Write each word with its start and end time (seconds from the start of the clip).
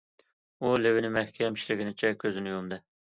ئۇ 0.63 0.71
لېۋىنى 0.85 1.11
مەھكەم 1.17 1.59
چىشلىگىنىچە 1.59 2.11
كۆزىنى 2.25 2.55
يۇمدى. 2.57 2.81